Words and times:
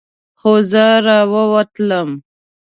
خو 0.39 0.51
زه 0.71 0.85
راووتلم. 1.05 2.09